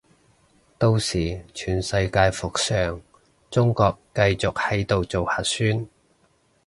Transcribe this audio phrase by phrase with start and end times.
[0.79, 2.99] 到時全世界復常，
[3.51, 5.87] 中國繼續喺度做核酸